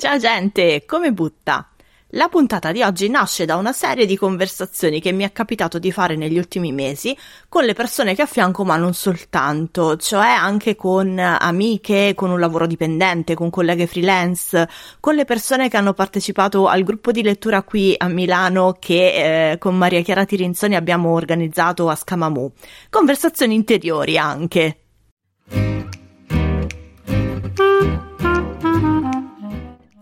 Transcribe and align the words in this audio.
Ciao 0.00 0.16
gente, 0.16 0.86
come 0.86 1.12
butta? 1.12 1.68
La 2.12 2.28
puntata 2.28 2.72
di 2.72 2.80
oggi 2.80 3.10
nasce 3.10 3.44
da 3.44 3.56
una 3.56 3.74
serie 3.74 4.06
di 4.06 4.16
conversazioni 4.16 4.98
che 4.98 5.12
mi 5.12 5.24
è 5.24 5.30
capitato 5.30 5.78
di 5.78 5.92
fare 5.92 6.16
negli 6.16 6.38
ultimi 6.38 6.72
mesi 6.72 7.14
con 7.50 7.64
le 7.64 7.74
persone 7.74 8.14
che 8.14 8.22
affianco, 8.22 8.64
ma 8.64 8.76
non 8.76 8.94
soltanto, 8.94 9.98
cioè 9.98 10.28
anche 10.28 10.74
con 10.74 11.18
amiche, 11.18 12.14
con 12.14 12.30
un 12.30 12.40
lavoro 12.40 12.66
dipendente, 12.66 13.34
con 13.34 13.50
colleghe 13.50 13.86
freelance, 13.86 14.66
con 15.00 15.14
le 15.16 15.26
persone 15.26 15.68
che 15.68 15.76
hanno 15.76 15.92
partecipato 15.92 16.66
al 16.66 16.82
gruppo 16.82 17.12
di 17.12 17.22
lettura 17.22 17.62
qui 17.62 17.94
a 17.94 18.08
Milano 18.08 18.78
che 18.78 19.50
eh, 19.50 19.58
con 19.58 19.76
Maria 19.76 20.00
Chiara 20.00 20.24
Tirinzoni 20.24 20.76
abbiamo 20.76 21.10
organizzato 21.10 21.90
a 21.90 21.94
Scamamu. 21.94 22.50
Conversazioni 22.88 23.54
interiori 23.54 24.16
anche. 24.16 24.78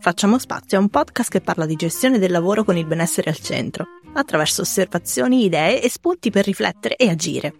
Facciamo 0.09 0.39
spazio 0.39 0.79
è 0.79 0.81
un 0.81 0.89
podcast 0.89 1.31
che 1.31 1.43
parla 1.43 1.67
di 1.67 1.77
gestione 1.77 2.19
del 2.19 2.31
lavoro 2.31 2.65
con 2.65 2.79
il 2.79 2.87
benessere 2.87 3.29
al 3.29 3.37
centro, 3.37 3.85
attraverso 4.15 4.63
osservazioni, 4.63 5.45
idee 5.45 5.83
e 5.83 5.91
spunti 5.91 6.31
per 6.31 6.47
riflettere 6.47 6.97
e 6.97 7.11
agire. 7.11 7.55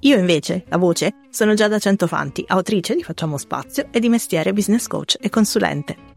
Io 0.00 0.18
invece, 0.18 0.64
la 0.68 0.76
voce, 0.76 1.14
sono 1.30 1.54
Giada 1.54 1.78
Centofanti, 1.78 2.44
autrice 2.46 2.94
di 2.94 3.02
Facciamo 3.02 3.38
Spazio 3.38 3.88
e 3.90 4.00
di 4.00 4.10
mestiere 4.10 4.52
business 4.52 4.86
coach 4.86 5.16
e 5.18 5.30
consulente. 5.30 6.13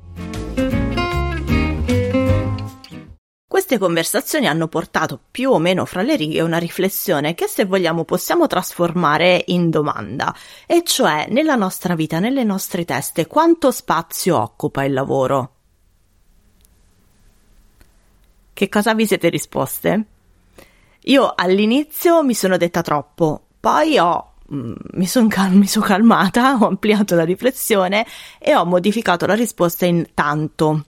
Queste 3.67 3.85
conversazioni 3.85 4.47
hanno 4.47 4.69
portato 4.69 5.19
più 5.29 5.51
o 5.51 5.57
meno 5.57 5.83
fra 5.83 6.01
le 6.01 6.15
righe 6.15 6.39
una 6.39 6.57
riflessione 6.57 7.35
che 7.35 7.47
se 7.47 7.65
vogliamo 7.65 8.05
possiamo 8.05 8.47
trasformare 8.47 9.43
in 9.47 9.69
domanda, 9.69 10.33
e 10.65 10.83
cioè 10.85 11.27
nella 11.27 11.55
nostra 11.55 11.93
vita, 11.93 12.19
nelle 12.19 12.45
nostre 12.45 12.85
teste, 12.85 13.27
quanto 13.27 13.71
spazio 13.71 14.39
occupa 14.41 14.85
il 14.85 14.93
lavoro? 14.93 15.51
Che 18.53 18.69
cosa 18.69 18.93
vi 18.93 19.05
siete 19.05 19.27
risposte? 19.27 20.05
Io 21.01 21.33
all'inizio 21.35 22.23
mi 22.23 22.35
sono 22.35 22.55
detta 22.55 22.81
troppo, 22.81 23.47
poi 23.59 23.97
ho 23.97 24.35
mm, 24.49 24.73
mi 24.93 25.07
sono 25.07 25.27
cal- 25.27 25.67
son 25.67 25.83
calmata, 25.83 26.55
ho 26.61 26.67
ampliato 26.67 27.15
la 27.15 27.25
riflessione 27.25 28.05
e 28.39 28.55
ho 28.55 28.63
modificato 28.63 29.25
la 29.25 29.35
risposta 29.35 29.85
in 29.85 30.07
tanto 30.13 30.85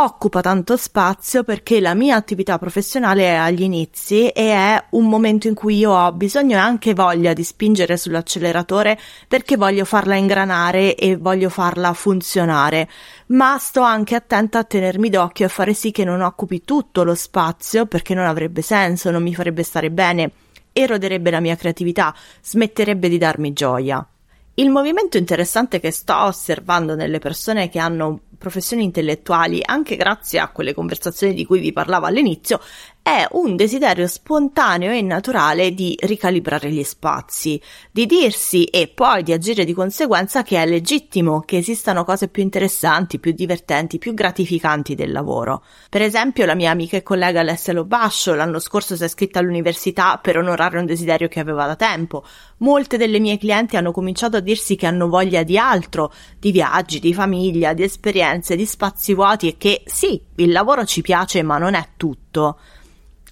occupa 0.00 0.40
tanto 0.40 0.76
spazio 0.76 1.42
perché 1.42 1.80
la 1.80 1.94
mia 1.94 2.14
attività 2.14 2.56
professionale 2.56 3.22
è 3.24 3.34
agli 3.34 3.62
inizi 3.62 4.28
e 4.28 4.52
è 4.52 4.84
un 4.90 5.08
momento 5.08 5.48
in 5.48 5.54
cui 5.54 5.76
io 5.78 5.90
ho 5.90 6.12
bisogno 6.12 6.56
e 6.56 6.60
anche 6.60 6.94
voglia 6.94 7.32
di 7.32 7.42
spingere 7.42 7.96
sull'acceleratore 7.96 8.96
perché 9.26 9.56
voglio 9.56 9.84
farla 9.84 10.14
ingranare 10.14 10.94
e 10.94 11.16
voglio 11.16 11.48
farla 11.48 11.92
funzionare, 11.94 12.88
ma 13.28 13.58
sto 13.58 13.80
anche 13.80 14.14
attenta 14.14 14.60
a 14.60 14.64
tenermi 14.64 15.08
d'occhio 15.08 15.46
e 15.46 15.48
fare 15.48 15.74
sì 15.74 15.90
che 15.90 16.04
non 16.04 16.20
occupi 16.20 16.62
tutto 16.62 17.02
lo 17.02 17.16
spazio 17.16 17.86
perché 17.86 18.14
non 18.14 18.26
avrebbe 18.26 18.62
senso, 18.62 19.10
non 19.10 19.24
mi 19.24 19.34
farebbe 19.34 19.64
stare 19.64 19.90
bene, 19.90 20.30
eroderebbe 20.72 21.30
la 21.30 21.40
mia 21.40 21.56
creatività, 21.56 22.14
smetterebbe 22.40 23.08
di 23.08 23.18
darmi 23.18 23.52
gioia. 23.52 24.06
Il 24.54 24.70
movimento 24.70 25.16
interessante 25.16 25.78
che 25.78 25.92
sto 25.92 26.16
osservando 26.16 26.96
nelle 26.96 27.20
persone 27.20 27.68
che 27.68 27.78
hanno 27.78 28.22
professioni 28.38 28.84
intellettuali, 28.84 29.60
anche 29.64 29.96
grazie 29.96 30.38
a 30.38 30.48
quelle 30.48 30.72
conversazioni 30.72 31.34
di 31.34 31.44
cui 31.44 31.58
vi 31.58 31.72
parlavo 31.72 32.06
all'inizio, 32.06 32.60
è 33.08 33.26
un 33.30 33.56
desiderio 33.56 34.06
spontaneo 34.06 34.92
e 34.92 35.00
naturale 35.00 35.72
di 35.72 35.96
ricalibrare 35.98 36.70
gli 36.70 36.82
spazi, 36.82 37.58
di 37.90 38.04
dirsi 38.04 38.64
e 38.64 38.88
poi 38.88 39.22
di 39.22 39.32
agire 39.32 39.64
di 39.64 39.72
conseguenza 39.72 40.42
che 40.42 40.62
è 40.62 40.66
legittimo 40.66 41.40
che 41.40 41.56
esistano 41.56 42.04
cose 42.04 42.28
più 42.28 42.42
interessanti, 42.42 43.18
più 43.18 43.32
divertenti, 43.32 43.96
più 43.96 44.12
gratificanti 44.12 44.94
del 44.94 45.10
lavoro. 45.10 45.64
Per 45.88 46.02
esempio, 46.02 46.44
la 46.44 46.54
mia 46.54 46.70
amica 46.70 46.98
e 46.98 47.02
collega 47.02 47.40
Alessia 47.40 47.72
Lobascio 47.72 48.34
l'anno 48.34 48.58
scorso 48.58 48.94
si 48.94 49.04
è 49.04 49.06
iscritta 49.06 49.38
all'università 49.38 50.18
per 50.18 50.36
onorare 50.36 50.78
un 50.78 50.84
desiderio 50.84 51.28
che 51.28 51.40
aveva 51.40 51.64
da 51.64 51.76
tempo. 51.76 52.22
Molte 52.58 52.98
delle 52.98 53.20
mie 53.20 53.38
clienti 53.38 53.78
hanno 53.78 53.90
cominciato 53.90 54.36
a 54.36 54.40
dirsi 54.40 54.76
che 54.76 54.84
hanno 54.84 55.08
voglia 55.08 55.44
di 55.44 55.56
altro, 55.56 56.12
di 56.38 56.52
viaggi, 56.52 57.00
di 57.00 57.14
famiglia, 57.14 57.72
di 57.72 57.84
esperienze, 57.84 58.54
di 58.54 58.66
spazi 58.66 59.14
vuoti 59.14 59.48
e 59.48 59.56
che 59.56 59.82
sì, 59.86 60.20
il 60.36 60.52
lavoro 60.52 60.84
ci 60.84 61.00
piace 61.00 61.42
ma 61.42 61.56
non 61.56 61.72
è 61.72 61.88
tutto 61.96 62.58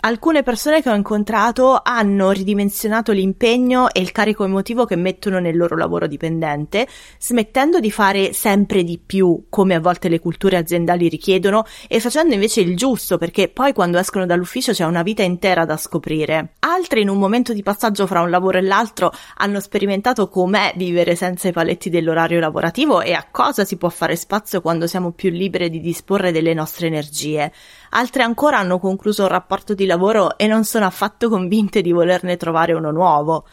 alcune 0.06 0.44
persone 0.44 0.82
che 0.82 0.88
ho 0.88 0.94
incontrato 0.94 1.80
hanno 1.82 2.30
ridimensionato 2.30 3.10
l'impegno 3.10 3.90
e 3.92 4.00
il 4.00 4.12
carico 4.12 4.44
emotivo 4.44 4.84
che 4.84 4.94
mettono 4.94 5.40
nel 5.40 5.56
loro 5.56 5.76
lavoro 5.76 6.06
dipendente, 6.06 6.86
smettendo 7.18 7.80
di 7.80 7.90
fare 7.90 8.32
sempre 8.32 8.84
di 8.84 9.00
più, 9.04 9.46
come 9.50 9.74
a 9.74 9.80
volte 9.80 10.08
le 10.08 10.20
culture 10.20 10.58
aziendali 10.58 11.08
richiedono, 11.08 11.64
e 11.88 11.98
facendo 11.98 12.34
invece 12.34 12.60
il 12.60 12.76
giusto, 12.76 13.18
perché 13.18 13.48
poi 13.48 13.72
quando 13.72 13.98
escono 13.98 14.26
dall'ufficio 14.26 14.70
c'è 14.70 14.84
una 14.84 15.02
vita 15.02 15.24
intera 15.24 15.64
da 15.64 15.76
scoprire. 15.76 16.52
Altri, 16.60 17.00
in 17.00 17.08
un 17.08 17.18
momento 17.18 17.52
di 17.52 17.64
passaggio 17.64 18.06
fra 18.06 18.20
un 18.20 18.30
lavoro 18.30 18.58
e 18.58 18.62
l'altro, 18.62 19.10
hanno 19.38 19.58
sperimentato 19.58 20.28
com'è 20.28 20.74
vivere 20.76 21.16
senza 21.16 21.48
i 21.48 21.52
paletti 21.52 21.90
dell'orario 21.90 22.38
lavorativo 22.38 23.00
e 23.00 23.12
a 23.12 23.26
cosa 23.28 23.64
si 23.64 23.76
può 23.76 23.88
fare 23.88 24.14
spazio 24.14 24.60
quando 24.60 24.86
siamo 24.86 25.10
più 25.10 25.30
libere 25.30 25.68
di 25.68 25.80
disporre 25.80 26.30
delle 26.30 26.54
nostre 26.54 26.86
energie 26.86 27.50
altre 27.90 28.22
ancora 28.22 28.58
hanno 28.58 28.78
concluso 28.78 29.22
un 29.22 29.28
rapporto 29.28 29.74
di 29.74 29.86
lavoro 29.86 30.36
e 30.38 30.46
non 30.46 30.64
sono 30.64 30.86
affatto 30.86 31.28
convinte 31.28 31.82
di 31.82 31.92
volerne 31.92 32.36
trovare 32.36 32.72
uno 32.72 32.90
nuovo. 32.90 33.46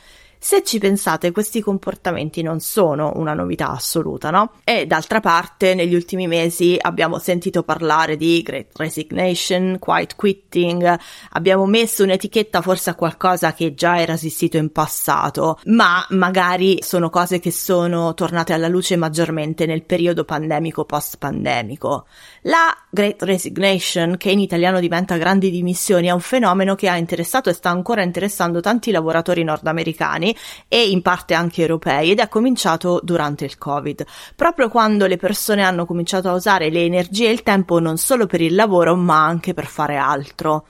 Se 0.45 0.61
ci 0.61 0.77
pensate, 0.77 1.31
questi 1.31 1.61
comportamenti 1.61 2.41
non 2.41 2.59
sono 2.59 3.13
una 3.15 3.33
novità 3.33 3.69
assoluta, 3.69 4.29
no? 4.29 4.51
E 4.65 4.85
d'altra 4.85 5.21
parte, 5.21 5.73
negli 5.73 5.95
ultimi 5.95 6.27
mesi 6.27 6.77
abbiamo 6.77 7.17
sentito 7.17 7.63
parlare 7.63 8.17
di 8.17 8.41
Great 8.41 8.71
Resignation, 8.75 9.77
Quiet 9.79 10.17
Quitting, 10.17 10.99
abbiamo 11.29 11.65
messo 11.65 12.03
un'etichetta 12.03 12.61
forse 12.61 12.89
a 12.89 12.95
qualcosa 12.95 13.53
che 13.53 13.73
già 13.73 14.01
era 14.01 14.15
esistito 14.15 14.57
in 14.57 14.73
passato, 14.73 15.59
ma 15.67 16.05
magari 16.09 16.79
sono 16.81 17.09
cose 17.09 17.39
che 17.39 17.51
sono 17.51 18.13
tornate 18.13 18.51
alla 18.51 18.67
luce 18.67 18.97
maggiormente 18.97 19.65
nel 19.65 19.85
periodo 19.85 20.25
pandemico 20.25 20.83
post-pandemico. 20.83 22.05
La 22.41 22.77
Great 22.89 23.23
Resignation, 23.23 24.17
che 24.17 24.31
in 24.31 24.39
italiano 24.39 24.81
diventa 24.81 25.15
grandi 25.15 25.49
dimissioni, 25.49 26.07
è 26.07 26.11
un 26.11 26.19
fenomeno 26.19 26.75
che 26.75 26.89
ha 26.89 26.97
interessato 26.97 27.49
e 27.49 27.53
sta 27.53 27.69
ancora 27.69 28.03
interessando 28.03 28.59
tanti 28.59 28.91
lavoratori 28.91 29.45
nordamericani 29.45 30.31
e 30.67 30.89
in 30.89 31.01
parte 31.01 31.33
anche 31.33 31.61
europei 31.61 32.11
ed 32.11 32.19
è 32.19 32.27
cominciato 32.27 32.99
durante 33.03 33.45
il 33.45 33.57
Covid, 33.57 34.05
proprio 34.35 34.69
quando 34.69 35.05
le 35.05 35.17
persone 35.17 35.63
hanno 35.63 35.85
cominciato 35.85 36.29
a 36.29 36.33
usare 36.33 36.69
le 36.69 36.83
energie 36.83 37.27
e 37.27 37.31
il 37.31 37.43
tempo 37.43 37.79
non 37.79 37.97
solo 37.97 38.25
per 38.25 38.41
il 38.41 38.55
lavoro 38.55 38.95
ma 38.95 39.25
anche 39.25 39.53
per 39.53 39.65
fare 39.65 39.97
altro. 39.97 40.65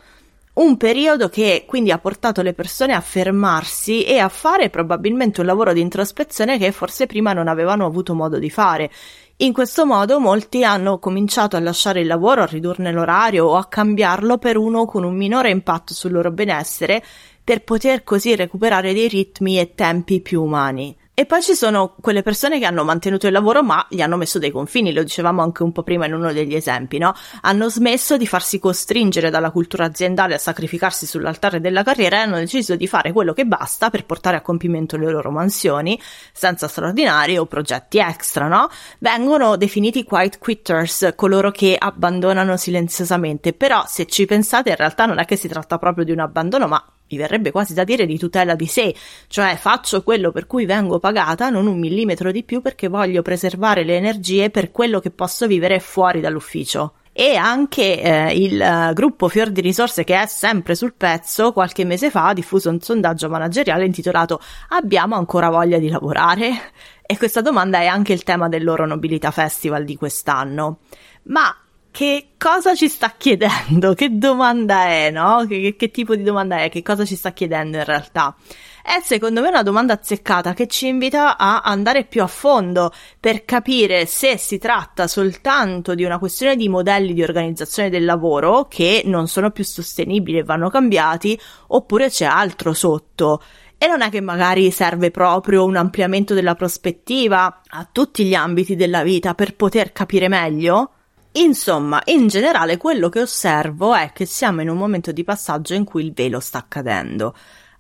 Un 0.53 0.78
periodo 0.78 1.29
che 1.29 1.63
quindi 1.66 1.90
ha 1.90 1.97
portato 1.97 2.44
le 2.44 2.53
persone 2.53 2.94
a 2.94 3.02
fermarsi 3.02 4.03
e 4.03 4.19
a 4.19 4.29
fare 4.29 4.69
probabilmente 4.69 5.40
un 5.40 5.47
lavoro 5.47 5.73
di 5.73 5.81
introspezione 5.81 6.59
che 6.59 6.72
forse 6.72 7.07
prima 7.07 7.34
non 7.34 7.47
avevano 7.47 7.88
avuto 7.88 8.13
modo 8.13 8.38
di 8.38 8.52
fare. 8.52 8.91
In 9.38 9.52
questo 9.52 9.86
modo 9.86 10.20
molti 10.20 10.64
hanno 10.64 11.00
cominciato 11.00 11.56
a 11.56 11.60
lasciare 11.60 12.02
il 12.02 12.08
lavoro, 12.08 12.44
a 12.44 12.46
ridurne 12.46 12.92
l'orario 12.92 13.48
o 13.48 13.56
a 13.56 13.66
cambiarlo 13.66 14.38
per 14.38 14.58
uno 14.58 14.86
con 14.86 15.04
un 15.04 15.16
minore 15.16 15.50
impatto 15.50 15.96
sul 15.96 16.12
loro 16.12 16.32
benessere 16.32 17.04
per 17.44 17.64
poter 17.64 18.04
così 18.04 18.36
recuperare 18.36 18.94
dei 18.94 19.08
ritmi 19.08 19.60
e 19.60 19.74
tempi 19.74 20.22
più 20.22 20.44
umani. 20.44 20.96
E 21.16 21.28
poi 21.28 21.44
ci 21.44 21.53
sono 21.53 21.94
quelle 22.01 22.24
persone 22.24 22.57
che 22.57 22.66
hanno 22.66 22.84
mantenuto 22.84 23.28
il 23.28 23.34
lavoro 23.34 23.62
ma 23.62 23.85
gli 23.88 24.01
hanno 24.01 24.18
messo 24.18 24.40
dei 24.40 24.50
confini, 24.50 24.91
lo 24.91 25.03
dicevamo 25.03 25.44
anche 25.44 25.62
un 25.62 25.72
po' 25.72 25.84
prima 25.84 26.07
in 26.07 26.13
uno 26.16 26.34
degli 26.34 26.56
esempi, 26.56 26.97
no? 26.97 27.13
Hanno 27.41 27.69
smesso 27.69 28.18
di 28.18 28.25
farsi 28.25 28.57
costringere 28.57 29.29
dalla 29.29 29.52
cultura 29.52 29.85
aziendale 29.85 30.34
a 30.34 30.40
sacrificarsi 30.40 31.06
sull'altare 31.06 31.62
della 31.62 31.84
carriera 31.84 32.18
e 32.18 32.19
hanno 32.22 32.38
deciso 32.38 32.75
di 32.75 32.88
fare 32.88 33.12
quello 33.12 33.34
che 33.34 33.46
basta 33.46 33.91
per 33.91 34.07
portare 34.07 34.38
a 34.38 34.41
compimento 34.41 34.97
le 34.97 35.12
loro 35.12 35.29
mansioni, 35.29 36.02
senza 36.31 36.68
straordinari 36.68 37.38
o 37.38 37.46
progetti 37.46 38.00
extra, 38.00 38.47
no? 38.47 38.68
Vengono 38.97 39.56
definiti 39.56 40.03
quiet 40.03 40.40
quitters, 40.40 41.14
coloro 41.16 41.52
che 41.52 41.76
abbandonano 41.78 42.58
silenziosamente, 42.58 43.53
però 43.53 43.84
se 43.85 44.08
ci 44.08 44.26
pensate 44.26 44.72
in 44.72 44.78
realtà 44.78 45.05
non 45.05 45.20
è 45.20 45.26
che 45.26 45.35
si 45.35 45.47
tratta 45.47 45.78
proprio 45.78 46.05
di 46.05 46.11
un 46.11 46.22
abbandono, 46.22 46.67
ma 46.67 46.84
mi 47.14 47.18
verrebbe 47.20 47.52
quasi 47.52 47.74
da 47.74 47.84
dire 47.84 48.06
di 48.06 48.18
tutela 48.18 48.56
di 48.56 48.66
sé, 48.66 48.94
cioè 49.28 49.56
faccio 49.56 50.02
quello 50.02 50.32
per 50.32 50.48
cui 50.48 50.66
vengo 50.66 51.00
pagata, 51.00 51.50
non 51.50 51.68
un 51.68 51.78
millimetro 51.78 52.32
di 52.32 52.44
più 52.44 52.62
perché 52.62 52.88
voglio 52.88 53.22
preservare 53.22 53.84
le 53.84 53.96
energie 53.96 54.50
per 54.50 54.72
quello 54.72 55.00
che 55.00 55.12
posso 55.12 55.46
vivere 55.46 55.80
fuori 55.80 56.22
dall'ufficio 56.22 56.94
e 57.16 57.36
anche 57.36 58.02
eh, 58.02 58.36
il 58.36 58.60
uh, 58.60 58.92
gruppo 58.94 59.28
Fior 59.28 59.52
di 59.52 59.62
Risorse 59.62 60.04
che 60.04 60.20
è 60.20 60.26
sempre 60.26 60.74
sul 60.74 60.96
pezzo 60.96 61.54
qualche 61.54 61.86
mese 61.86 62.10
fa 62.10 62.30
ha 62.30 62.34
diffuso 62.34 62.72
un 62.72 62.80
sondaggio 62.80 63.30
manageriale 63.30 63.86
intitolato 63.86 64.42
Abbiamo 64.70 65.14
ancora 65.14 65.50
voglia 65.50 65.78
di 65.78 65.90
lavorare? 65.90 66.72
E 67.06 67.16
questa 67.16 67.42
domanda 67.42 67.78
è 67.78 67.86
anche 67.86 68.14
il 68.14 68.24
tema 68.24 68.50
del 68.50 68.64
loro 68.64 68.88
Nobilità 68.88 69.30
Festival 69.30 69.84
di 69.84 69.96
quest'anno. 69.96 70.80
Ma 71.26 71.56
che 71.93 72.29
cosa 72.40 72.73
ci 72.73 72.90
sta 72.90 73.13
chiedendo? 73.16 73.93
Che 73.93 74.17
domanda 74.17 74.87
è, 74.87 75.11
no? 75.11 75.45
Che, 75.47 75.75
che, 75.78 75.91
tipo 75.91 76.16
di 76.16 76.23
domanda 76.23 76.57
è? 76.57 76.69
Che 76.69 76.81
cosa 76.81 77.05
ci 77.05 77.16
sta 77.16 77.34
chiedendo 77.34 77.78
in 77.78 77.84
realtà? 77.84 78.35
È 78.81 78.99
secondo 79.03 79.41
me 79.41 79.49
una 79.49 79.61
domanda 79.61 79.93
azzeccata 79.93 80.55
che 80.55 80.66
ci 80.66 80.87
invita 80.87 81.37
a 81.37 81.61
andare 81.61 82.05
più 82.05 82.23
a 82.23 82.28
fondo 82.28 82.91
per 83.19 83.45
capire 83.45 84.07
se 84.07 84.40
si 84.40 84.57
tratta 84.57 85.05
soltanto 85.05 85.93
di 85.93 86.03
una 86.03 86.17
questione 86.17 86.55
di 86.55 86.67
modelli 86.67 87.13
di 87.13 87.22
organizzazione 87.22 87.91
del 87.91 88.05
lavoro 88.05 88.67
che 88.67 89.03
non 89.05 89.28
sono 89.28 89.51
più 89.51 89.63
sostenibili 89.63 90.40
e 90.40 90.43
vanno 90.43 90.72
cambiati, 90.72 91.40
oppure 91.67 92.09
c'è 92.09 92.25
altro 92.25 92.73
sotto. 92.73 93.40
E 93.78 93.85
non 93.85 94.01
è 94.01 94.09
che 94.09 94.19
magari 94.19 94.72
serve 94.72 95.11
proprio 95.11 95.63
un 95.63 95.75
ampliamento 95.75 96.34
della 96.34 96.55
prospettiva 96.55 97.61
a 97.67 97.87
tutti 97.91 98.25
gli 98.25 98.34
ambiti 98.34 98.75
della 98.75 99.03
vita 99.03 99.35
per 99.35 99.55
poter 99.55 99.91
capire 99.91 100.28
meglio? 100.28 100.93
Insomma, 101.35 102.00
in 102.06 102.28
generale 102.28 102.78
quello 102.78 103.09
che 103.09 103.22
osservo 103.22 103.96
è 103.96 104.12
che 104.14 104.26
siamo 104.26 104.62
in 104.62 104.70
un 104.70 104.78
momento 104.78 105.12
di 105.12 105.24
passaggio 105.24 105.74
in 105.74 105.84
cui 105.84 106.06
il 106.06 106.14
velo 106.14 106.40
sta 106.40 106.66
cadendo. 106.68 107.35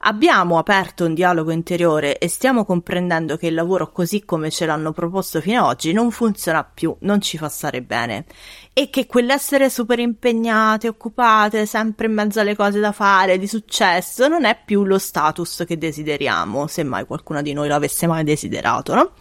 Abbiamo 0.05 0.57
aperto 0.57 1.05
un 1.05 1.13
dialogo 1.13 1.51
interiore 1.51 2.17
e 2.17 2.27
stiamo 2.27 2.65
comprendendo 2.65 3.37
che 3.37 3.47
il 3.47 3.53
lavoro 3.53 3.91
così 3.91 4.25
come 4.25 4.49
ce 4.49 4.65
l'hanno 4.65 4.91
proposto 4.91 5.39
fino 5.39 5.61
ad 5.61 5.69
oggi 5.69 5.93
non 5.93 6.09
funziona 6.11 6.63
più, 6.63 6.93
non 7.01 7.21
ci 7.21 7.37
fa 7.37 7.47
stare 7.47 7.81
bene 7.83 8.25
e 8.73 8.89
che 8.89 9.05
quell'essere 9.05 9.69
super 9.69 9.99
impegnate, 9.99 10.87
occupate, 10.87 11.67
sempre 11.67 12.07
in 12.07 12.13
mezzo 12.13 12.39
alle 12.39 12.55
cose 12.55 12.79
da 12.79 12.91
fare, 12.91 13.37
di 13.37 13.47
successo, 13.47 14.27
non 14.27 14.45
è 14.45 14.59
più 14.65 14.83
lo 14.83 14.97
status 14.97 15.63
che 15.65 15.77
desideriamo, 15.77 16.67
se 16.67 16.83
mai 16.83 17.05
qualcuna 17.05 17.41
di 17.43 17.53
noi 17.53 17.67
l'avesse 17.69 18.07
mai 18.07 18.23
desiderato, 18.25 18.95
no? 18.95 19.11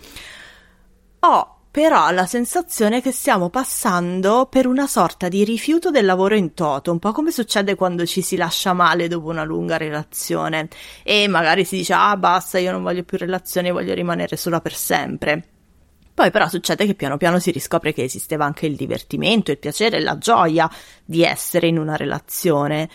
Ho 1.21 1.52
però 1.73 2.11
la 2.11 2.27
sensazione 2.27 3.01
che 3.01 3.13
stiamo 3.13 3.49
passando 3.49 4.45
per 4.45 4.67
una 4.67 4.87
sorta 4.87 5.29
di 5.29 5.43
rifiuto 5.43 5.91
del 5.91 6.05
lavoro 6.05 6.35
in 6.35 6.53
toto, 6.53 6.93
un 6.93 6.99
po' 6.99 7.13
come 7.13 7.31
succede 7.31 7.77
quando 7.77 8.05
ci 8.05 8.21
si 8.21 8.37
lascia 8.37 8.75
male 8.75 9.09
dopo 9.09 9.31
una 9.31 9.43
lunga 9.43 9.79
relazione 9.79 10.69
e 11.03 11.27
magari 11.29 11.65
si 11.65 11.77
dice 11.77 11.95
ah 11.95 12.15
basta 12.19 12.59
io 12.59 12.73
non 12.73 12.83
voglio 12.83 13.05
più 13.05 13.17
relazioni, 13.17 13.71
voglio 13.71 13.95
rimanere 13.95 14.37
sola 14.37 14.61
per 14.61 14.75
sempre. 14.75 15.45
Poi 16.13 16.31
però 16.31 16.47
succede 16.47 16.85
che 16.85 16.95
piano 16.95 17.17
piano 17.17 17.39
si 17.39 17.51
riscopre 17.51 17.95
che 17.95 18.03
esisteva 18.03 18.45
anche 18.45 18.67
il 18.67 18.77
divertimento, 18.77 19.51
il 19.51 19.59
piacere 19.59 19.97
e 19.97 20.01
la 20.01 20.19
gioia 20.19 20.71
di 21.03 21.25
essere 21.25 21.69
in 21.69 21.79
una 21.79 21.97
relazione 21.97 22.91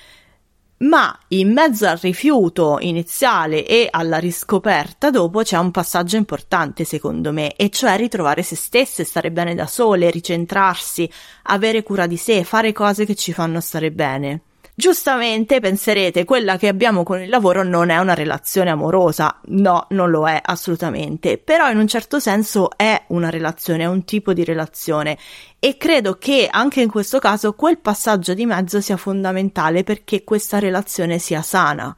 ma 0.80 1.18
in 1.30 1.52
mezzo 1.52 1.88
al 1.88 1.98
rifiuto 1.98 2.78
iniziale 2.80 3.66
e 3.66 3.88
alla 3.90 4.18
riscoperta 4.18 5.10
dopo 5.10 5.42
c'è 5.42 5.58
un 5.58 5.72
passaggio 5.72 6.18
importante 6.18 6.84
secondo 6.84 7.32
me, 7.32 7.56
e 7.56 7.70
cioè 7.70 7.98
ritrovare 7.98 8.44
se 8.44 8.56
stesse, 8.56 9.04
stare 9.04 9.32
bene 9.32 9.56
da 9.56 9.66
sole, 9.66 10.12
ricentrarsi, 10.12 11.10
avere 11.44 11.84
cura 11.84 12.08
di 12.08 12.18
sé, 12.18 12.44
fare 12.44 12.74
cose 12.74 13.06
che 13.06 13.16
ci 13.16 13.34
fanno 13.34 13.60
stare 13.60 13.92
bene. 13.92 14.42
Giustamente 14.80 15.60
penserete, 15.60 16.24
quella 16.24 16.56
che 16.56 16.68
abbiamo 16.68 17.02
con 17.02 17.20
il 17.20 17.30
lavoro 17.30 17.64
non 17.64 17.90
è 17.90 17.98
una 17.98 18.14
relazione 18.14 18.70
amorosa. 18.70 19.40
No, 19.46 19.88
non 19.90 20.12
lo 20.12 20.28
è 20.28 20.40
assolutamente. 20.40 21.40
Però 21.40 21.68
in 21.72 21.80
un 21.80 21.88
certo 21.88 22.20
senso 22.20 22.70
è 22.78 23.06
una 23.08 23.32
relazione, 23.32 23.86
è 23.86 23.88
un 23.88 24.06
tipo 24.06 24.34
di 24.34 24.44
relazione. 24.44 25.18
E 25.58 25.78
credo 25.78 26.20
che 26.20 26.48
anche 26.48 26.82
in 26.82 26.92
questo 26.92 27.18
caso 27.18 27.54
quel 27.54 27.80
passaggio 27.80 28.36
di 28.36 28.46
mezzo 28.46 28.80
sia 28.80 28.98
fondamentale 28.98 29.84
perché 29.84 30.24
questa 30.24 30.60
relazione 30.60 31.18
sia 31.18 31.42
sana. 31.42 31.96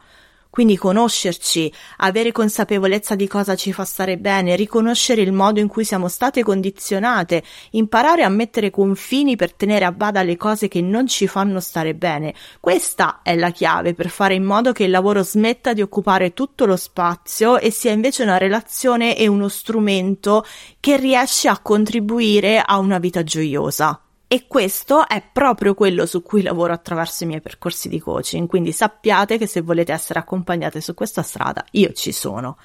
Quindi 0.49 0.77
conoscerci, 0.77 1.71
avere 1.97 2.31
consapevolezza 2.31 3.13
di 3.13 3.27
cosa 3.27 3.55
ci 3.55 3.71
fa 3.71 3.85
stare 3.85 4.17
bene, 4.17 4.55
riconoscere 4.55 5.21
il 5.21 5.31
modo 5.31 5.59
in 5.59 5.67
cui 5.67 5.83
siamo 5.83 6.07
state 6.07 6.43
condizionate, 6.43 7.43
imparare 7.71 8.23
a 8.23 8.29
mettere 8.29 8.71
confini 8.71 9.35
per 9.35 9.53
tenere 9.53 9.85
a 9.85 9.91
bada 9.91 10.23
le 10.23 10.37
cose 10.37 10.67
che 10.67 10.81
non 10.81 11.05
ci 11.05 11.27
fanno 11.27 11.59
stare 11.59 11.93
bene. 11.93 12.33
Questa 12.59 13.19
è 13.21 13.35
la 13.35 13.51
chiave 13.51 13.93
per 13.93 14.09
fare 14.09 14.33
in 14.33 14.43
modo 14.43 14.71
che 14.71 14.85
il 14.85 14.89
lavoro 14.89 15.21
smetta 15.21 15.73
di 15.73 15.83
occupare 15.83 16.33
tutto 16.33 16.65
lo 16.65 16.75
spazio 16.75 17.59
e 17.59 17.69
sia 17.69 17.91
invece 17.91 18.23
una 18.23 18.37
relazione 18.37 19.15
e 19.15 19.27
uno 19.27 19.49
strumento 19.49 20.43
che 20.79 20.97
riesce 20.97 21.47
a 21.47 21.59
contribuire 21.59 22.59
a 22.59 22.79
una 22.79 22.97
vita 22.97 23.21
gioiosa. 23.23 24.01
E 24.31 24.45
questo 24.45 25.07
è 25.07 25.23
proprio 25.33 25.73
quello 25.73 26.05
su 26.05 26.21
cui 26.21 26.43
lavoro 26.43 26.71
attraverso 26.71 27.23
i 27.23 27.25
miei 27.25 27.41
percorsi 27.41 27.89
di 27.89 27.97
coaching, 27.97 28.47
quindi 28.47 28.71
sappiate 28.71 29.39
che 29.39 29.47
se 29.47 29.61
volete 29.61 29.91
essere 29.91 30.19
accompagnate 30.19 30.81
su 30.81 30.93
questa 30.93 31.23
strada, 31.23 31.65
io 31.71 31.93
ci 31.93 32.11
sono. 32.11 32.57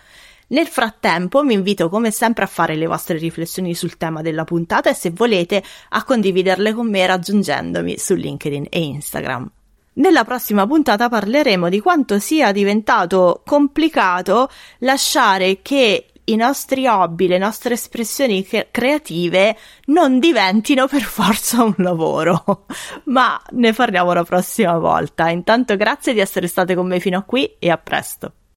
Nel 0.48 0.66
frattempo 0.66 1.42
vi 1.42 1.54
invito 1.54 1.88
come 1.88 2.10
sempre 2.10 2.44
a 2.44 2.48
fare 2.48 2.76
le 2.76 2.84
vostre 2.84 3.16
riflessioni 3.16 3.74
sul 3.74 3.96
tema 3.96 4.20
della 4.20 4.44
puntata 4.44 4.90
e 4.90 4.94
se 4.94 5.08
volete 5.08 5.64
a 5.88 6.04
condividerle 6.04 6.74
con 6.74 6.90
me 6.90 7.06
raggiungendomi 7.06 7.96
su 7.96 8.14
LinkedIn 8.14 8.66
e 8.68 8.80
Instagram. 8.80 9.50
Nella 9.94 10.24
prossima 10.24 10.66
puntata 10.66 11.08
parleremo 11.08 11.70
di 11.70 11.80
quanto 11.80 12.18
sia 12.18 12.52
diventato 12.52 13.40
complicato 13.42 14.50
lasciare 14.80 15.62
che 15.62 16.08
i 16.24 16.36
nostri 16.36 16.86
hobby, 16.86 17.26
le 17.26 17.38
nostre 17.38 17.74
espressioni 17.74 18.46
creative 18.70 19.56
non 19.86 20.18
diventino 20.18 20.86
per 20.86 21.02
forza 21.02 21.62
un 21.62 21.74
lavoro. 21.78 22.66
Ma 23.04 23.40
ne 23.50 23.72
parliamo 23.72 24.12
la 24.12 24.24
prossima 24.24 24.78
volta. 24.78 25.28
Intanto 25.30 25.76
grazie 25.76 26.12
di 26.12 26.20
essere 26.20 26.46
state 26.46 26.74
con 26.74 26.86
me 26.86 27.00
fino 27.00 27.18
a 27.18 27.22
qui 27.22 27.56
e 27.58 27.70
a 27.70 27.78
presto. 27.78 28.32